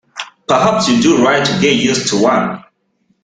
Perhaps 0.47 0.89
you 0.89 0.99
do 0.99 1.23
right 1.23 1.45
to 1.45 1.59
get 1.61 1.75
used 1.75 2.07
to 2.07 2.19
one. 2.23 2.63